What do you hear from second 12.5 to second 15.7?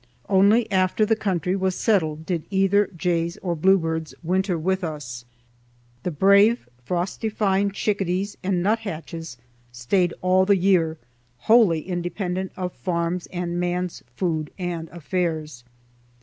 of farms and man's food and affairs.